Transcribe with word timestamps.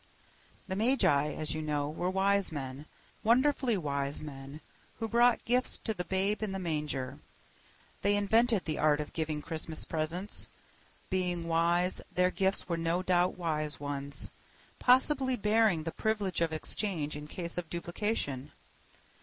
The 0.67 0.75
magi, 0.75 1.31
as 1.31 1.53
you 1.53 1.61
know, 1.61 1.87
were 1.87 2.09
wise 2.09 2.51
men—wonderfully 2.51 3.77
wise 3.77 4.23
men—who 4.23 5.07
brought 5.07 5.45
gifts 5.45 5.77
to 5.83 5.93
the 5.93 6.03
Babe 6.03 6.41
in 6.41 6.53
the 6.53 6.57
manger. 6.57 7.19
They 8.01 8.15
invented 8.15 8.65
the 8.65 8.79
art 8.79 8.99
of 8.99 9.13
giving 9.13 9.43
Christmas 9.43 9.85
presents. 9.85 10.49
Being 11.11 11.47
wise, 11.47 12.01
their 12.11 12.31
gifts 12.31 12.67
were 12.67 12.77
no 12.77 13.03
doubt 13.03 13.37
wise 13.37 13.79
ones, 13.79 14.31
possibly 14.79 15.35
bearing 15.35 15.83
the 15.83 15.91
privilege 15.91 16.41
of 16.41 16.51
exchange 16.51 17.15
in 17.15 17.27
case 17.27 17.55
of 17.55 17.69
duplication. 17.69 18.53